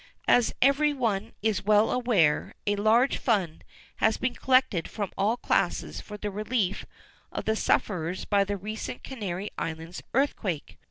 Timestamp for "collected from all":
4.33-5.37